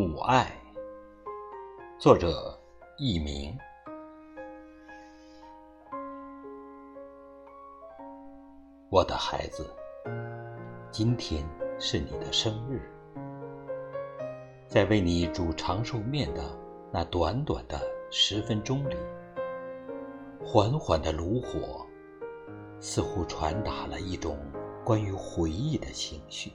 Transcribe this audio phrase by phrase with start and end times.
[0.00, 0.50] 母爱，
[1.98, 2.58] 作者
[2.96, 3.54] 佚名。
[8.88, 9.70] 我的孩子，
[10.90, 11.46] 今天
[11.78, 12.80] 是你的生日，
[14.66, 16.42] 在为你煮长寿面的
[16.90, 17.78] 那短短的
[18.10, 18.96] 十分钟里，
[20.42, 21.86] 缓缓的炉火，
[22.80, 24.38] 似乎传达了一种
[24.82, 26.50] 关于回忆的情绪。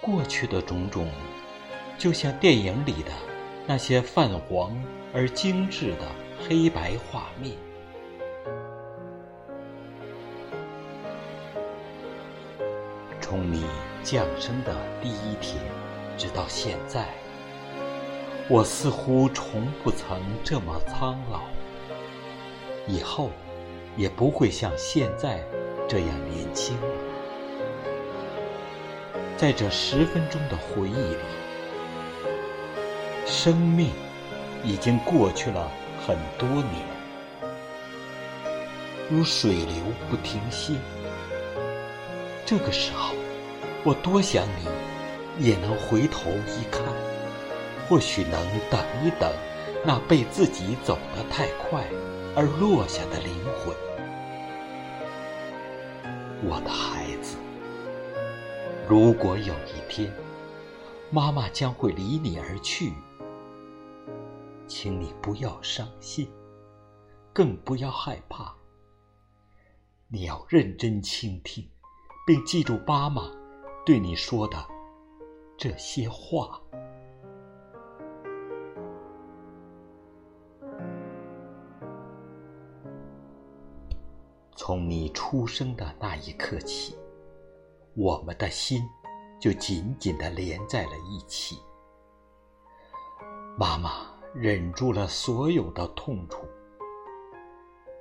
[0.00, 1.08] 过去的种种，
[1.98, 3.12] 就像电影里的
[3.66, 4.74] 那些泛黄
[5.12, 6.08] 而精致的
[6.42, 7.54] 黑白画面。
[13.20, 13.64] 从你
[14.02, 15.62] 降生的第一天，
[16.16, 17.06] 直到现在，
[18.48, 21.42] 我似乎从不曾这么苍老，
[22.88, 23.30] 以后
[23.96, 25.44] 也不会像现在
[25.86, 27.09] 这样年轻了。
[29.40, 31.16] 在这十分钟的回忆里，
[33.24, 33.90] 生命
[34.62, 35.70] 已经过去了
[36.06, 36.84] 很多年，
[39.08, 39.76] 如水流
[40.10, 40.74] 不停歇。
[42.44, 43.14] 这个时候，
[43.82, 46.84] 我多想你也能回头一看，
[47.88, 48.32] 或许能
[48.70, 49.32] 等一等
[49.86, 51.82] 那被自己走得太快
[52.36, 53.32] 而落下的灵
[53.64, 53.74] 魂，
[56.42, 56.99] 我的孩。
[58.90, 60.12] 如果有一天，
[61.12, 62.92] 妈妈将会离你而去，
[64.66, 66.28] 请你不要伤心，
[67.32, 68.52] 更不要害怕。
[70.08, 71.64] 你要认真倾听，
[72.26, 73.30] 并记住妈妈
[73.86, 74.58] 对你说的
[75.56, 76.60] 这些话。
[84.56, 86.96] 从你出生的那一刻起。
[87.94, 88.88] 我们的心
[89.40, 91.58] 就紧紧的连在了一起。
[93.58, 96.46] 妈妈忍住了所有的痛楚，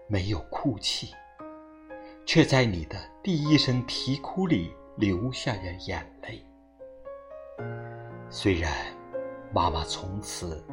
[0.08, 1.14] 没有哭泣，
[2.26, 6.46] 却在你的第一声啼哭里流下了眼泪。
[8.30, 8.72] 虽然
[9.52, 10.64] 妈妈从此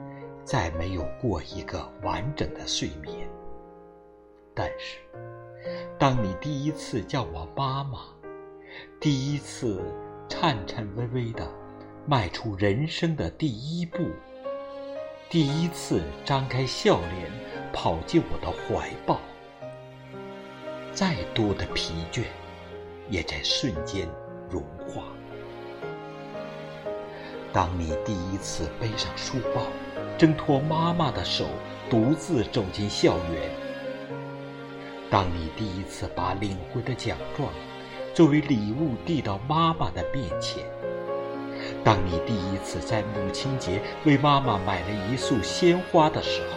[0.44, 3.28] 再没有过一个完整的睡眠，
[4.55, 4.99] 但是
[5.99, 8.16] 当你第一次叫我妈妈。
[8.98, 9.82] 第一次
[10.28, 11.47] 颤颤巍巍地
[12.06, 14.09] 迈出人生的第一步，
[15.28, 17.31] 第一次张开笑脸
[17.72, 19.20] 跑进我的怀抱，
[20.92, 22.22] 再多的疲倦
[23.10, 24.09] 也在瞬间
[24.50, 25.04] 融化。
[27.53, 29.62] 当你第一次背上书包，
[30.19, 31.47] 挣脱妈妈的手，
[31.88, 33.48] 独自走进校园；
[35.10, 37.50] 当你第一次把领回的奖状。
[38.16, 40.65] 作为礼物递到妈妈的面前。
[41.84, 46.56] 当你第一次在母亲节为妈妈买了一束鲜花的时候，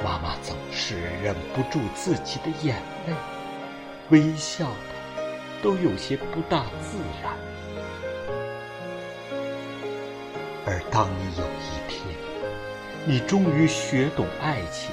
[0.00, 2.76] 妈妈总是忍不住自己的眼
[3.08, 3.14] 泪，
[4.10, 5.24] 微笑的
[5.60, 7.36] 都有些不大自然。
[10.66, 12.04] 而当你有一天，
[13.04, 14.92] 你终于学懂爱情，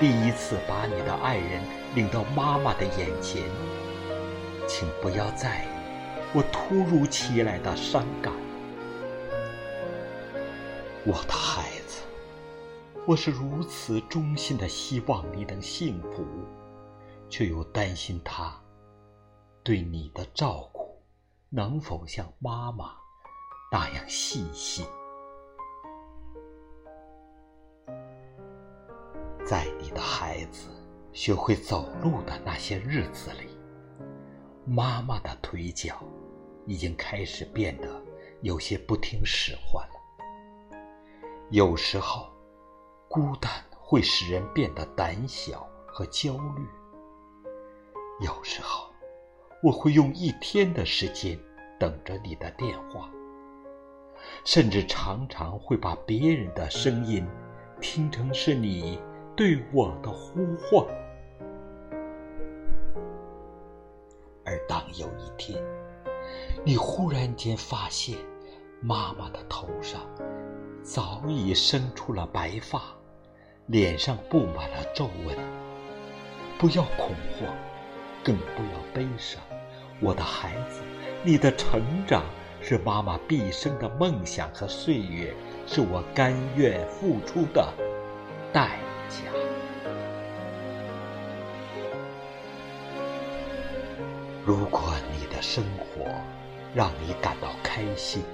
[0.00, 1.62] 第一次把你的爱人
[1.94, 3.44] 领到妈妈的眼前。
[4.74, 5.68] 请不要在意
[6.32, 8.32] 我突如其来的伤感，
[11.04, 12.00] 我的孩子，
[13.06, 16.24] 我是如此衷心的希望你能幸福，
[17.28, 18.58] 却又担心他
[19.62, 20.98] 对你的照顾
[21.50, 22.94] 能否像妈妈
[23.70, 24.86] 那样细心。
[29.44, 30.70] 在你的孩子
[31.12, 33.51] 学会走路的那些日子里。
[34.64, 36.02] 妈妈的腿脚
[36.66, 38.02] 已经开始变得
[38.42, 40.78] 有些不听使唤了。
[41.50, 42.30] 有时候，
[43.08, 46.66] 孤单会使人变得胆小和焦虑。
[48.20, 48.88] 有时候，
[49.62, 51.38] 我会用一天的时间
[51.78, 53.10] 等着你的电话，
[54.44, 57.26] 甚至常常会把别人的声音
[57.80, 58.98] 听成是你
[59.36, 60.86] 对我的呼唤。
[64.72, 65.62] 当有一天，
[66.64, 68.16] 你忽然间发现，
[68.80, 70.00] 妈妈的头上
[70.82, 72.80] 早已生出了白发，
[73.66, 75.36] 脸上布满了皱纹，
[76.58, 77.54] 不要恐慌，
[78.24, 79.42] 更不要悲伤，
[80.00, 80.80] 我的孩子，
[81.22, 82.22] 你的成长
[82.62, 85.34] 是妈妈毕生的梦想和岁月，
[85.66, 87.70] 是我甘愿付出的
[88.54, 88.78] 代
[89.10, 89.41] 价。
[94.44, 96.04] 如果你的生活
[96.74, 98.24] 让你感到开心，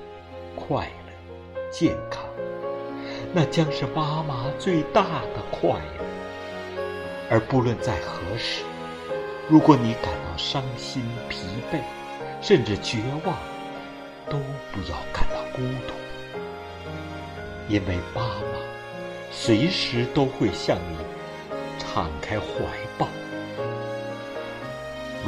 [0.57, 2.25] 快乐、健康，
[3.35, 6.05] 那将是妈妈最大的快乐。
[7.29, 8.65] 而不论在何时，
[9.51, 11.41] 如果你感到伤心、疲
[11.71, 11.79] 惫，
[12.41, 12.97] 甚至绝
[13.27, 13.37] 望，
[14.31, 14.39] 都
[14.73, 15.93] 不要感到孤独，
[17.69, 18.59] 因为妈妈
[19.31, 20.97] 随时都会向你
[21.79, 22.47] 敞开怀
[22.97, 23.07] 抱。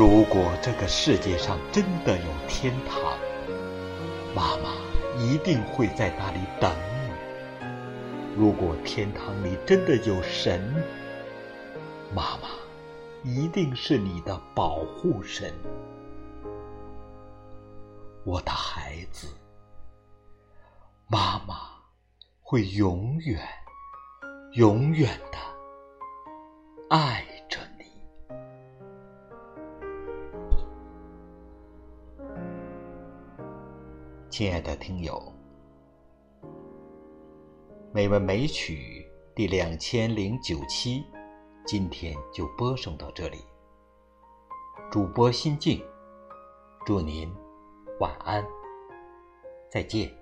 [0.00, 3.18] 如果这个世界上真的有天堂，
[4.34, 4.70] 妈妈
[5.18, 8.34] 一定会在那里等你。
[8.34, 10.62] 如果天堂里真的有神，
[12.14, 12.48] 妈妈
[13.22, 15.52] 一定是你的保护神。
[18.24, 19.26] 我的孩子，
[21.08, 21.56] 妈妈
[22.40, 23.38] 会永远、
[24.52, 25.36] 永远的
[26.88, 27.22] 爱
[34.30, 35.20] 亲爱的听友，
[37.92, 39.04] 美文美曲
[39.34, 41.04] 第两千零九期，
[41.66, 43.38] 今天就播送到这里。
[44.88, 45.84] 主播心静，
[46.86, 47.28] 祝您。
[47.98, 48.46] 晚安，
[49.68, 50.19] 再见。